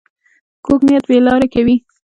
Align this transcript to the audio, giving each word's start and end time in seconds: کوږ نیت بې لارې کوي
کوږ 0.65 0.79
نیت 0.87 1.03
بې 1.09 1.17
لارې 1.25 1.47
کوي 1.53 1.75